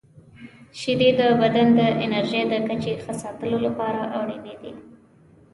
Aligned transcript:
•شیدې 0.79 1.09
د 1.19 1.21
بدن 1.41 1.67
د 1.79 1.81
انرژۍ 2.03 2.41
د 2.49 2.53
کچې 2.67 2.93
ښه 3.03 3.13
ساتلو 3.23 3.57
لپاره 3.67 4.01
اړینې 4.19 4.55
دي. 4.61 4.73